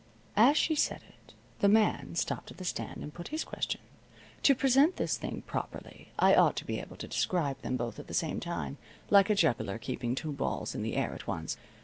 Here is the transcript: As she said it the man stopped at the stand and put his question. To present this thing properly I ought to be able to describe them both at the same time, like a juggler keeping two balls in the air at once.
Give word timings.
As 0.35 0.57
she 0.57 0.73
said 0.73 1.03
it 1.07 1.35
the 1.59 1.67
man 1.69 2.15
stopped 2.15 2.49
at 2.49 2.57
the 2.57 2.65
stand 2.65 3.03
and 3.03 3.13
put 3.13 3.27
his 3.27 3.43
question. 3.43 3.81
To 4.41 4.55
present 4.55 4.95
this 4.95 5.15
thing 5.15 5.43
properly 5.43 6.11
I 6.17 6.33
ought 6.33 6.55
to 6.55 6.65
be 6.65 6.79
able 6.79 6.95
to 6.95 7.07
describe 7.07 7.61
them 7.61 7.77
both 7.77 7.99
at 7.99 8.07
the 8.07 8.15
same 8.15 8.39
time, 8.39 8.79
like 9.11 9.29
a 9.29 9.35
juggler 9.35 9.77
keeping 9.77 10.15
two 10.15 10.31
balls 10.31 10.73
in 10.73 10.81
the 10.81 10.95
air 10.95 11.13
at 11.13 11.27
once. 11.27 11.55